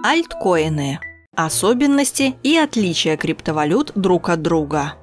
Альткоины. 0.00 1.00
Особенности 1.34 2.36
и 2.44 2.56
отличия 2.56 3.16
криптовалют 3.16 3.90
друг 3.96 4.28
от 4.28 4.42
друга. 4.42 4.94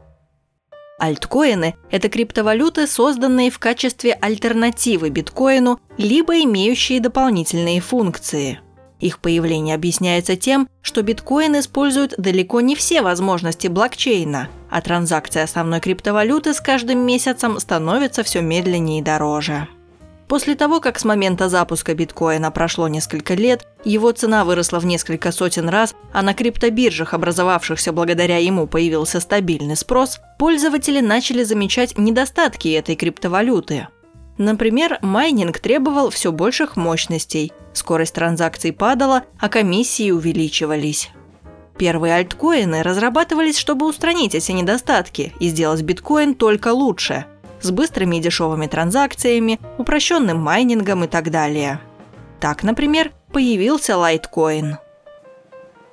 Альткоины– 1.00 1.76
это 1.92 2.08
криптовалюты, 2.08 2.88
созданные 2.88 3.52
в 3.52 3.60
качестве 3.60 4.14
альтернативы 4.14 5.10
биткоину, 5.10 5.82
либо 5.98 6.40
имеющие 6.44 7.02
дополнительные 7.02 7.82
функции. 7.82 8.62
Их 9.02 9.20
появление 9.20 9.76
объясняется 9.76 10.38
тем, 10.38 10.70
что 10.82 11.02
биткоин 11.02 11.60
использует 11.60 12.14
далеко 12.18 12.62
не 12.62 12.78
все 12.78 13.02
возможности 13.02 13.68
блокчейна, 13.68 14.48
а 14.70 14.82
транзакции 14.82 15.42
основной 15.42 15.82
криптовалюты 15.82 16.54
с 16.54 16.62
каждым 16.62 17.00
месяцем 17.00 17.60
становятся 17.60 18.24
все 18.24 18.40
медленнее 18.40 19.00
и 19.00 19.04
дороже. 19.04 19.68
После 20.28 20.56
того, 20.56 20.80
как 20.80 20.98
с 20.98 21.06
момента 21.06 21.50
запуска 21.50 21.94
биткоина 21.94 22.50
прошло 22.50 22.88
несколько 22.88 23.36
лет, 23.36 23.68
его 23.84 24.12
цена 24.12 24.44
выросла 24.44 24.80
в 24.80 24.86
несколько 24.86 25.32
сотен 25.32 25.70
раз, 25.70 25.94
а 26.14 26.24
на 26.24 26.34
криптобиржах, 26.34 27.14
образовавшихся 27.14 27.92
благодаря 27.92 28.38
ему, 28.38 28.66
появился 28.66 29.20
стабильный 29.20 29.76
спрос, 29.76 30.20
пользователи 30.40 31.00
начали 31.00 31.44
замечать 31.44 31.98
недостатки 31.98 32.70
этой 32.70 32.96
криптовалюты. 32.96 33.88
Например, 34.38 34.98
майнинг 35.02 35.60
требовал 35.60 36.10
все 36.10 36.32
больших 36.32 36.76
мощностей, 36.76 37.54
скорость 37.74 38.16
транзакций 38.16 38.74
падала, 38.74 39.24
а 39.40 39.48
комиссии 39.48 40.10
увеличивались. 40.10 41.12
Первые 41.78 42.16
альткоины 42.16 42.84
разрабатывались, 42.84 43.58
чтобы 43.58 43.88
устранить 43.88 44.34
эти 44.34 44.52
недостатки 44.54 45.34
и 45.40 45.50
сделать 45.50 45.84
биткоин 45.84 46.34
только 46.34 46.70
лучше– 46.70 47.26
с 47.62 47.72
быстрыми 47.72 48.18
и 48.18 48.20
дешевыми 48.20 48.68
транзакциями, 48.68 49.60
упрощенным 49.78 50.38
майнингом 50.38 51.04
и 51.04 51.08
так 51.08 51.32
далее. 51.32 51.80
Так, 52.40 52.64
например, 52.64 53.12
появился 53.32 53.94
Litecoin. 53.94 54.78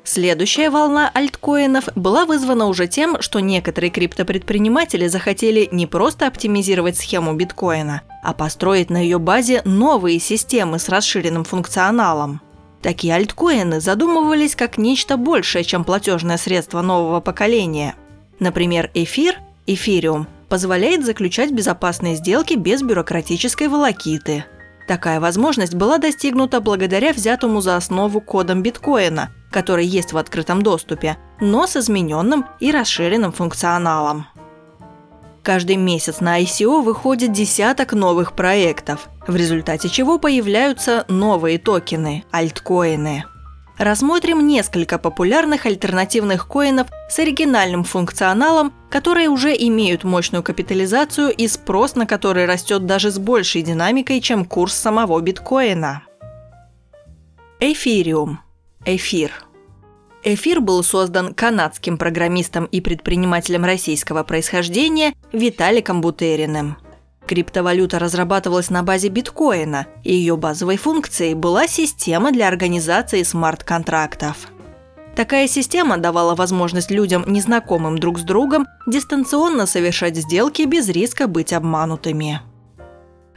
Следующая 0.04 0.68
волна 0.68 1.10
альткоинов 1.14 1.88
была 1.94 2.26
вызвана 2.26 2.66
уже 2.66 2.88
тем, 2.88 3.22
что 3.22 3.38
некоторые 3.38 3.90
криптопредприниматели 3.90 5.06
захотели 5.06 5.68
не 5.70 5.86
просто 5.86 6.26
оптимизировать 6.26 6.96
схему 6.96 7.34
биткоина, 7.34 8.02
а 8.22 8.32
построить 8.32 8.90
на 8.90 8.96
ее 8.96 9.18
базе 9.18 9.62
новые 9.64 10.18
системы 10.18 10.80
с 10.80 10.88
расширенным 10.88 11.44
функционалом. 11.44 12.40
Такие 12.82 13.14
альткоины 13.14 13.80
задумывались 13.80 14.56
как 14.56 14.76
нечто 14.76 15.16
большее, 15.16 15.62
чем 15.62 15.84
платежное 15.84 16.36
средство 16.36 16.82
нового 16.82 17.20
поколения. 17.20 17.94
Например, 18.40 18.90
эфир, 18.94 19.38
эфириум, 19.68 20.26
позволяет 20.52 21.02
заключать 21.02 21.50
безопасные 21.50 22.14
сделки 22.14 22.52
без 22.52 22.82
бюрократической 22.82 23.68
волокиты. 23.68 24.44
Такая 24.86 25.18
возможность 25.18 25.74
была 25.74 25.96
достигнута 25.96 26.60
благодаря 26.60 27.14
взятому 27.14 27.62
за 27.62 27.74
основу 27.74 28.20
кодам 28.20 28.62
биткоина, 28.62 29.30
который 29.50 29.86
есть 29.86 30.12
в 30.12 30.18
открытом 30.18 30.60
доступе, 30.60 31.16
но 31.40 31.66
с 31.66 31.78
измененным 31.78 32.44
и 32.60 32.70
расширенным 32.70 33.32
функционалом. 33.32 34.26
Каждый 35.42 35.76
месяц 35.76 36.20
на 36.20 36.38
ICO 36.42 36.82
выходит 36.82 37.32
десяток 37.32 37.94
новых 37.94 38.34
проектов, 38.34 39.08
в 39.26 39.34
результате 39.34 39.88
чего 39.88 40.18
появляются 40.18 41.06
новые 41.08 41.58
токены– 41.58 42.24
альткоины– 42.30 43.24
рассмотрим 43.78 44.46
несколько 44.46 44.98
популярных 44.98 45.66
альтернативных 45.66 46.46
коинов 46.46 46.88
с 47.08 47.18
оригинальным 47.18 47.84
функционалом, 47.84 48.72
которые 48.90 49.28
уже 49.28 49.54
имеют 49.54 50.04
мощную 50.04 50.42
капитализацию 50.42 51.30
и 51.30 51.48
спрос 51.48 51.94
на 51.94 52.06
которые 52.06 52.46
растет 52.46 52.86
даже 52.86 53.10
с 53.10 53.18
большей 53.18 53.62
динамикой, 53.62 54.20
чем 54.20 54.44
курс 54.44 54.74
самого 54.74 55.20
биткоина. 55.20 56.02
Эфириум. 57.60 58.40
Эфир. 58.84 59.32
Эфир 60.24 60.60
был 60.60 60.82
создан 60.84 61.34
канадским 61.34 61.98
программистом 61.98 62.66
и 62.66 62.80
предпринимателем 62.80 63.64
российского 63.64 64.22
происхождения 64.22 65.14
Виталиком 65.32 66.00
Бутериным– 66.00 66.76
Криптовалюта 67.32 67.98
разрабатывалась 67.98 68.68
на 68.68 68.82
базе 68.82 69.08
биткоина, 69.08 69.86
и 70.04 70.14
ее 70.14 70.36
базовой 70.36 70.76
функцией 70.76 71.32
была 71.32 71.66
система 71.66 72.30
для 72.30 72.46
организации 72.46 73.22
смарт-контрактов. 73.22 74.36
Такая 75.16 75.48
система 75.48 75.96
давала 75.96 76.34
возможность 76.34 76.90
людям, 76.90 77.24
незнакомым 77.26 77.96
друг 77.96 78.18
с 78.18 78.22
другом, 78.22 78.66
дистанционно 78.86 79.64
совершать 79.64 80.14
сделки 80.14 80.64
без 80.64 80.90
риска 80.90 81.26
быть 81.26 81.54
обманутыми. 81.54 82.42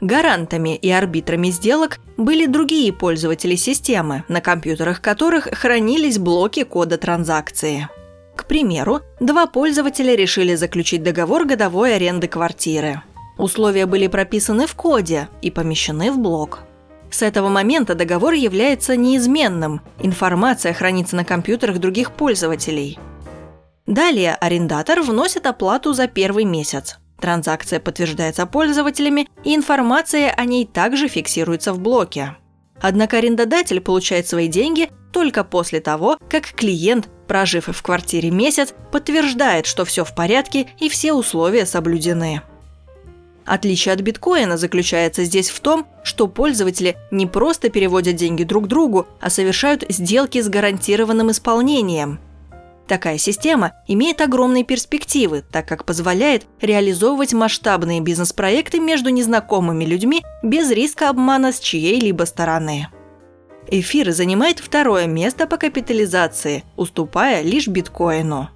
Гарантами 0.02 0.76
и 0.76 0.90
арбитрами 0.90 1.48
сделок 1.48 1.98
были 2.18 2.44
другие 2.44 2.92
пользователи 2.92 3.54
системы, 3.54 4.24
на 4.28 4.42
компьютерах 4.42 5.00
которых 5.00 5.48
хранились 5.52 6.18
блоки 6.18 6.64
кода 6.64 6.98
транзакции. 6.98 7.88
К 8.36 8.44
примеру, 8.44 9.00
два 9.20 9.46
пользователя 9.46 10.14
решили 10.14 10.54
заключить 10.54 11.02
договор 11.02 11.46
годовой 11.46 11.96
аренды 11.96 12.28
квартиры– 12.28 13.00
Условия 13.38 13.86
были 13.86 14.06
прописаны 14.06 14.66
в 14.66 14.74
коде 14.74 15.28
и 15.42 15.50
помещены 15.50 16.10
в 16.10 16.18
блок. 16.18 16.60
С 17.10 17.22
этого 17.22 17.48
момента 17.48 17.94
договор 17.94 18.34
является 18.34 18.96
неизменным, 18.96 19.80
информация 20.00 20.72
хранится 20.72 21.16
на 21.16 21.24
компьютерах 21.24 21.78
других 21.78 22.12
пользователей. 22.12 22.98
Далее 23.86 24.34
арендатор 24.34 25.00
вносит 25.00 25.46
оплату 25.46 25.92
за 25.92 26.08
первый 26.08 26.44
месяц. 26.44 26.98
Транзакция 27.20 27.80
подтверждается 27.80 28.44
пользователями, 28.46 29.28
и 29.44 29.54
информация 29.54 30.30
о 30.30 30.44
ней 30.44 30.66
также 30.66 31.08
фиксируется 31.08 31.72
в 31.72 31.78
блоке. 31.78 32.36
Однако 32.80 33.18
арендодатель 33.18 33.80
получает 33.80 34.26
свои 34.26 34.48
деньги 34.48 34.90
только 35.12 35.44
после 35.44 35.80
того, 35.80 36.18
как 36.28 36.44
клиент, 36.44 37.08
прожив 37.26 37.68
в 37.68 37.82
квартире 37.82 38.30
месяц, 38.30 38.74
подтверждает, 38.92 39.66
что 39.66 39.84
все 39.84 40.04
в 40.04 40.14
порядке 40.14 40.68
и 40.78 40.88
все 40.88 41.14
условия 41.14 41.64
соблюдены. 41.64 42.42
Отличие 43.46 43.94
от 43.94 44.00
биткоина 44.00 44.56
заключается 44.56 45.22
здесь 45.22 45.50
в 45.50 45.60
том, 45.60 45.86
что 46.02 46.26
пользователи 46.26 46.96
не 47.12 47.26
просто 47.26 47.70
переводят 47.70 48.16
деньги 48.16 48.42
друг 48.42 48.66
другу, 48.66 49.06
а 49.20 49.30
совершают 49.30 49.84
сделки 49.88 50.42
с 50.42 50.48
гарантированным 50.48 51.30
исполнением. 51.30 52.18
Такая 52.88 53.18
система 53.18 53.72
имеет 53.86 54.20
огромные 54.20 54.64
перспективы, 54.64 55.44
так 55.50 55.66
как 55.66 55.84
позволяет 55.84 56.46
реализовывать 56.60 57.34
масштабные 57.34 58.00
бизнес-проекты 58.00 58.80
между 58.80 59.10
незнакомыми 59.10 59.84
людьми 59.84 60.24
без 60.42 60.70
риска 60.70 61.08
обмана 61.08 61.52
с 61.52 61.60
чьей-либо 61.60 62.24
стороны. 62.24 62.88
Эфир 63.68 64.12
занимает 64.12 64.58
второе 64.58 65.06
место 65.06 65.46
по 65.46 65.56
капитализации, 65.56 66.64
уступая 66.76 67.42
лишь 67.42 67.66
биткоину. 67.68 68.50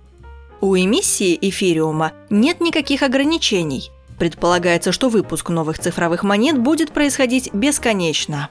У 0.60 0.76
эмиссии 0.76 1.38
эфириума 1.40 2.12
нет 2.28 2.60
никаких 2.60 3.02
ограничений– 3.02 3.90
Предполагается, 4.20 4.92
что 4.92 5.08
выпуск 5.08 5.48
новых 5.48 5.78
цифровых 5.78 6.25
монет 6.25 6.58
будет 6.58 6.92
происходить 6.92 7.54
бесконечно. 7.54 8.50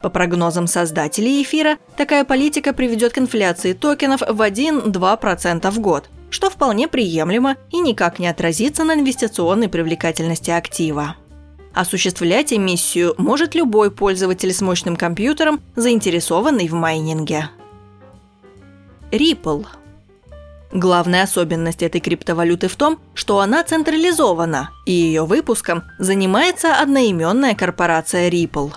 По 0.00 0.08
прогнозам 0.08 0.66
создателей 0.66 1.42
эфира, 1.42 1.76
такая 1.98 2.24
политика 2.24 2.72
приведет 2.72 3.12
к 3.12 3.18
инфляции 3.18 3.74
токенов 3.74 4.22
в 4.22 4.40
1-2% 4.40 5.70
в 5.70 5.78
год, 5.80 6.08
что 6.30 6.48
вполне 6.48 6.88
приемлемо 6.88 7.56
и 7.70 7.80
никак 7.80 8.18
не 8.20 8.26
отразится 8.26 8.84
на 8.84 8.94
инвестиционной 8.94 9.68
привлекательности 9.68 10.50
актива. 10.50 11.16
Осуществлять 11.74 12.50
эмиссию 12.54 13.14
может 13.18 13.54
любой 13.54 13.90
пользователь 13.90 14.54
с 14.54 14.62
мощным 14.62 14.96
компьютером, 14.96 15.60
заинтересованный 15.76 16.68
в 16.68 16.72
майнинге. 16.72 17.50
Ripple– 19.10 19.66
Главная 20.72 21.24
особенность 21.24 21.82
этой 21.82 22.00
криптовалюты 22.00 22.68
в 22.68 22.76
том, 22.76 22.98
что 23.14 23.40
она 23.40 23.62
централизована, 23.62 24.70
и 24.86 24.92
ее 24.92 25.26
выпуском 25.26 25.82
занимается 25.98 26.76
одноименная 26.76 27.54
корпорация 27.54 28.30
Ripple. 28.30 28.72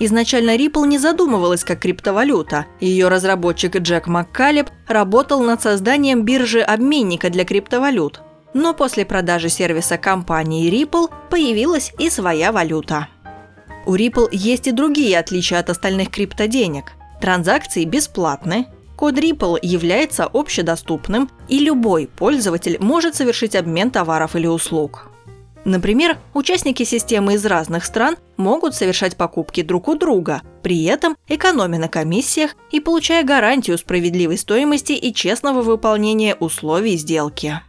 Изначально 0.00 0.56
Ripple 0.56 0.86
не 0.86 0.98
задумывалась 0.98 1.62
как 1.62 1.80
криптовалюта. 1.80 2.64
Ее 2.80 3.08
разработчик 3.08 3.76
Джек 3.76 4.06
Маккалеб 4.06 4.70
работал 4.88 5.42
над 5.42 5.62
созданием 5.62 6.24
биржи-обменника 6.24 7.28
для 7.28 7.44
криптовалют. 7.44 8.22
Но 8.54 8.72
после 8.72 9.04
продажи 9.04 9.50
сервиса 9.50 9.98
компании 9.98 10.70
Ripple 10.70 11.12
появилась 11.30 11.92
и 11.98 12.08
своя 12.08 12.52
валюта. 12.52 13.08
У 13.86 13.94
Ripple 13.94 14.30
есть 14.32 14.66
и 14.66 14.72
другие 14.72 15.18
отличия 15.18 15.58
от 15.58 15.68
остальных 15.68 16.10
криптоденег. 16.10 16.92
Транзакции 17.20 17.84
бесплатны, 17.84 18.66
Код 18.96 19.18
Ripple 19.18 19.58
является 19.60 20.24
общедоступным, 20.32 21.28
и 21.48 21.58
любой 21.58 22.06
пользователь 22.06 22.78
может 22.80 23.14
совершить 23.14 23.56
обмен 23.56 23.90
товаров 23.90 24.36
или 24.36 24.46
услуг. 24.46 25.10
Например, 25.64 26.18
участники 26.34 26.82
системы 26.82 27.34
из 27.34 27.46
разных 27.46 27.86
стран 27.86 28.16
могут 28.36 28.74
совершать 28.74 29.16
покупки 29.16 29.62
друг 29.62 29.88
у 29.88 29.96
друга, 29.96 30.42
при 30.62 30.84
этом 30.84 31.16
экономя 31.26 31.78
на 31.78 31.88
комиссиях 31.88 32.54
и 32.70 32.80
получая 32.80 33.24
гарантию 33.24 33.78
справедливой 33.78 34.36
стоимости 34.36 34.92
и 34.92 35.14
честного 35.14 35.62
выполнения 35.62 36.34
условий 36.34 36.96
сделки. 36.96 37.60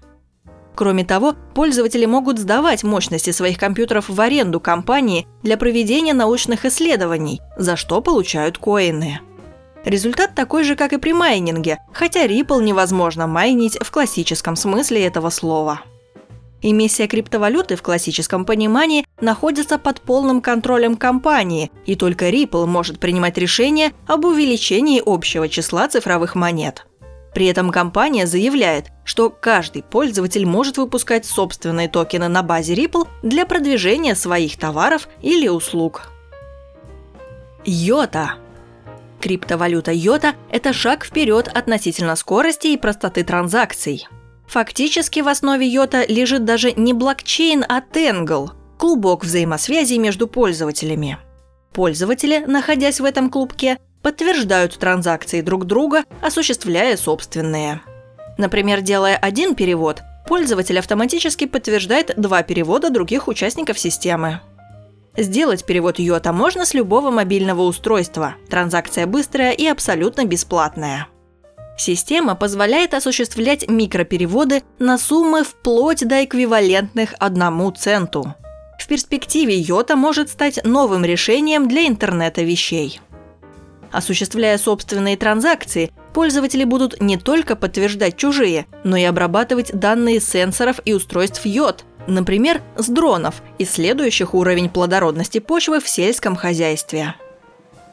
Кроме 0.75 1.06
того, 1.06 1.36
пользователи 1.54 2.06
могут 2.06 2.38
сдавать 2.38 2.83
мощности 2.83 3.31
своих 3.31 3.57
компьютеров 3.57 4.10
в 4.10 4.19
аренду 4.19 4.60
компании 4.60 5.25
для 5.42 5.56
проведения 5.56 6.13
научных 6.13 6.66
исследований, 6.66 7.39
за 7.56 7.77
что 7.77 8.01
получают 8.01 8.57
коины. 8.57 9.22
Результат 9.85 10.33
такой 10.33 10.63
же, 10.63 10.75
как 10.75 10.93
и 10.93 10.97
при 10.97 11.13
майнинге, 11.13 11.77
хотя 11.93 12.25
Ripple 12.25 12.63
невозможно 12.63 13.27
майнить 13.27 13.77
в 13.79 13.91
классическом 13.91 14.55
смысле 14.55 15.05
этого 15.05 15.29
слова. 15.29 15.81
Эмиссия 16.63 17.07
криптовалюты 17.07 17.75
в 17.75 17.83
классическом 17.83 18.43
понимании 18.43 19.05
находится 19.21 19.77
под 19.77 20.01
полным 20.01 20.41
контролем 20.41 20.97
компании, 20.97 21.71
и 21.85 21.95
только 21.95 22.29
Ripple 22.29 22.65
может 22.65 22.99
принимать 22.99 23.37
решение 23.37 23.93
об 24.07 24.25
увеличении 24.25 25.03
общего 25.05 25.47
числа 25.47 25.88
цифровых 25.88 26.33
монет. 26.33 26.88
При 27.35 27.45
этом 27.45 27.69
компания 27.69 28.25
заявляет, 28.25 28.88
что 29.03 29.29
каждый 29.29 29.83
пользователь 29.83 30.47
может 30.47 30.77
выпускать 30.77 31.27
собственные 31.27 31.89
токены 31.89 32.27
на 32.27 32.41
базе 32.41 32.73
Ripple 32.73 33.07
для 33.21 33.45
продвижения 33.45 34.15
своих 34.15 34.57
товаров 34.57 35.07
или 35.21 35.47
услуг. 35.47 36.09
Йота 37.65 38.35
Криптовалюта 39.25 39.92
Йота– 39.92 40.36
это 40.51 40.72
шаг 40.72 41.04
вперед 41.04 41.48
относительно 41.51 42.16
скорости 42.16 42.68
и 42.68 42.77
простоты 42.77 43.24
транзакций. 43.24 44.07
Фактически 44.45 45.22
в 45.22 45.27
основе 45.27 45.66
Йота 45.68 46.06
лежит 46.07 46.45
даже 46.45 46.74
не 46.74 46.94
блокчейн, 46.94 47.66
а 47.68 47.81
Тенгл– 47.81 48.51
клубок 48.77 49.25
взаимосвязи 49.25 49.95
между 49.95 50.27
пользователями. 50.27 51.18
Пользователи, 51.74 52.44
находясь 52.45 53.00
в 53.00 53.04
этом 53.04 53.31
клубке, 53.31 53.80
подтверждают 54.04 54.77
транзакции 54.77 55.42
друг 55.42 55.66
друга, 55.66 56.04
осуществляя 56.22 56.95
собственные. 56.95 57.81
Например, 58.38 58.81
делая 58.81 59.18
один 59.18 59.56
перевод, 59.56 60.04
пользователь 60.27 60.77
автоматически 60.77 61.48
подтверждает 61.48 62.13
два 62.16 62.44
перевода 62.44 62.92
других 62.92 63.27
участников 63.27 63.80
системы. 63.80 64.42
Сделать 65.17 65.65
перевод 65.65 65.97
Йота 65.97 66.33
можно 66.33 66.65
с 66.65 66.73
любого 66.73 67.09
мобильного 67.09 67.62
устройства. 67.62 68.35
Транзакция 68.50 69.07
быстрая 69.07 69.53
и 69.53 69.65
абсолютно 69.65 70.25
бесплатная. 70.25 71.07
Система 71.77 72.35
позволяет 72.35 72.94
осуществлять 72.94 73.69
микропереводы 73.69 74.63
на 74.79 74.97
суммы 74.97 75.44
вплоть 75.44 76.06
до 76.06 76.23
эквивалентных 76.23 77.13
одному 77.19 77.71
центу. 77.71 78.35
В 78.77 78.88
перспективе 78.88 79.57
Йота 79.57 79.95
может 79.95 80.29
стать 80.29 80.63
новым 80.65 81.06
решением 81.06 81.67
для 81.67 81.88
интернета 81.88 82.44
вещей. 82.44 83.00
Осуществляя 83.91 84.57
собственные 84.57 85.15
транзакции, 85.15 85.91
пользователи 86.13 86.65
будут 86.65 87.01
не 87.01 87.17
только 87.17 87.56
подтверждать 87.56 88.17
чужие, 88.17 88.65
но 88.83 88.97
и 88.97 89.03
обрабатывать 89.03 89.71
данные 89.73 90.19
сенсоров 90.19 90.81
и 90.83 90.94
устройств 90.94 91.45
Йот– 91.45 91.85
Например, 92.07 92.61
с 92.75 92.87
дронов, 92.87 93.41
исследующих 93.57 94.33
уровень 94.33 94.69
плодородности 94.69 95.39
почвы 95.39 95.79
в 95.79 95.87
сельском 95.87 96.35
хозяйстве. 96.35 97.15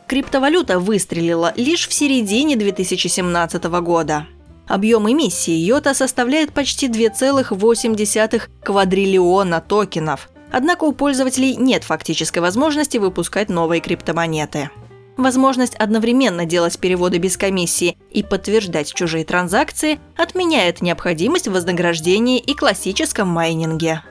Криптовалюта 0.06 0.78
выстрелила 0.78 1.54
лишь 1.56 1.88
в 1.88 1.92
середине 1.92 2.56
2017 2.56 3.64
года. 3.64 4.26
Объем 4.68 5.10
эмиссии 5.10 5.54
Йота 5.54 5.94
составляет 5.94 6.52
почти 6.52 6.88
2,8 6.88 8.42
квадриллиона 8.62 9.60
токенов. 9.60 10.28
Однако 10.50 10.84
у 10.84 10.92
пользователей 10.92 11.56
нет 11.56 11.82
фактической 11.82 12.40
возможности 12.40 12.98
выпускать 12.98 13.48
новые 13.48 13.80
криптомонеты. 13.80 14.70
Возможность 15.16 15.74
одновременно 15.74 16.46
делать 16.46 16.78
переводы 16.78 17.18
без 17.18 17.36
комиссии 17.36 17.98
и 18.10 18.22
подтверждать 18.22 18.92
чужие 18.92 19.24
транзакции 19.24 20.00
отменяет 20.16 20.80
необходимость 20.80 21.48
в 21.48 21.52
вознаграждении 21.52 22.38
и 22.38 22.54
классическом 22.54 23.28
майнинге. 23.28 24.02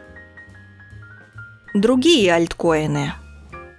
Другие 1.73 2.33
альткоины. 2.33 3.13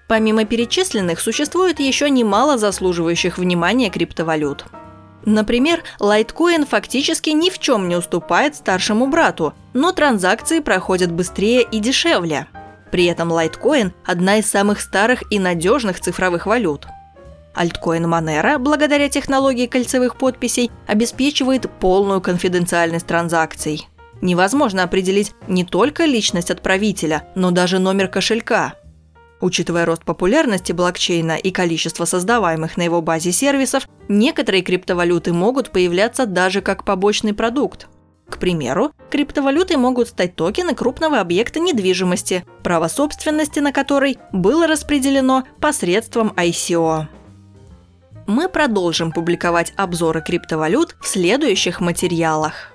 Помимо 0.09 0.45
перечисленных, 0.45 1.21
существует 1.21 1.79
еще 1.79 2.11
немало 2.11 2.59
заслуживающих 2.59 3.39
внимания 3.39 3.89
криптовалют. 3.89 4.65
Например, 5.25 5.85
лайткоин 6.01 6.67
фактически 6.67 7.31
ни 7.31 7.51
в 7.51 7.61
чем 7.61 7.89
не 7.89 7.95
уступает 7.95 8.57
старшему 8.57 9.07
брату, 9.07 9.55
но 9.73 9.93
транзакции 9.93 10.59
проходят 10.59 11.13
быстрее 11.13 11.63
и 11.63 11.79
дешевле. 11.79 12.49
При 12.91 13.05
этом 13.05 13.31
лайткоин– 13.31 13.93
одна 14.05 14.39
из 14.39 14.51
самых 14.51 14.81
старых 14.81 15.23
и 15.31 15.39
надежных 15.39 16.01
цифровых 16.01 16.47
валют– 16.47 16.87
Альткоин 17.55 18.07
Monero, 18.07 18.59
благодаря 18.59 19.09
технологии 19.09 19.67
кольцевых 19.67 20.17
подписей, 20.17 20.71
обеспечивает 20.87 21.71
полную 21.71 22.21
конфиденциальность 22.21 23.07
транзакций. 23.07 23.89
Невозможно 24.21 24.85
определить 24.85 25.35
не 25.49 25.65
только 25.65 26.05
личность 26.05 26.51
отправителя, 26.51 27.29
но 27.35 27.51
даже 27.51 27.79
номер 27.79 28.09
кошелька. 28.09 28.75
Учитывая 29.41 29.85
рост 29.85 30.05
популярности 30.05 30.71
блокчейна 30.71 31.37
и 31.37 31.51
количество 31.51 32.05
создаваемых 32.05 32.77
на 32.77 32.83
его 32.83 33.03
базе 33.03 33.33
сервисов, 33.33 33.89
некоторые 34.09 34.63
криптовалюты 34.63 35.33
могут 35.33 35.71
появляться 35.71 36.27
даже 36.27 36.61
как 36.61 36.85
побочный 36.85 37.35
продукт. 37.35 37.89
К 38.31 38.39
примеру, 38.39 38.93
криптовалютой 39.11 39.77
могут 39.77 40.09
стать 40.09 40.37
токены 40.37 40.77
крупного 40.77 41.19
объекта 41.19 41.59
недвижимости, 41.59 42.45
право 42.63 42.87
собственности 42.87 43.59
на 43.59 43.73
который 43.73 44.19
было 44.33 44.69
распределено 44.69 45.43
посредством 45.61 46.33
ICO 46.37 47.09
мы 48.27 48.49
продолжим 48.49 49.13
публиковать 49.13 49.73
обзоры 49.77 50.23
криптовалют 50.23 50.97
в 51.01 51.07
следующих 51.07 51.81
материалах. 51.81 52.72